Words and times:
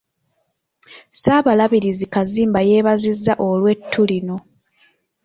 Ssaabalabirizi 1.11 2.05
Kazimba 2.13 2.59
yeebazizza 2.69 3.33
olw'ettu 3.47 4.01
lino. 4.09 4.37